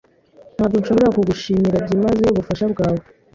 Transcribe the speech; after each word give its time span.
Ntabwo 0.55 0.75
nshobora 0.81 1.13
kugushimira 1.15 1.77
byimazeyo 1.85 2.29
ubufasha 2.31 2.65
bwawe. 2.73 3.01